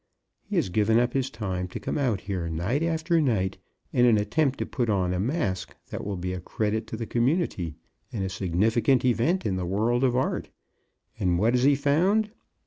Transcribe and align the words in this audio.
He 0.41 0.55
has 0.55 0.69
given 0.69 0.97
up 0.97 1.13
his 1.13 1.29
time 1.29 1.67
to 1.67 1.79
come 1.79 1.95
out 1.99 2.21
here, 2.21 2.49
night 2.49 2.81
after 2.81 3.21
night, 3.21 3.59
in 3.93 4.03
an 4.07 4.17
attempt 4.17 4.57
to 4.57 4.65
put 4.65 4.89
on 4.89 5.13
a 5.13 5.19
masque 5.19 5.75
that 5.91 6.03
will 6.03 6.17
be 6.17 6.33
a 6.33 6.39
credit 6.39 6.87
to 6.87 6.97
the 6.97 7.05
community 7.05 7.75
and 8.11 8.23
a 8.23 8.29
significant 8.29 9.05
event 9.05 9.45
in 9.45 9.57
the 9.57 9.65
world 9.67 10.03
of 10.03 10.15
art, 10.15 10.49
and 11.19 11.37
what 11.37 11.53
has 11.53 11.65
he 11.65 11.75
found? 11.75 12.31